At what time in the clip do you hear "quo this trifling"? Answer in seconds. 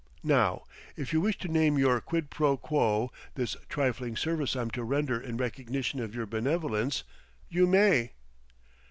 2.57-4.15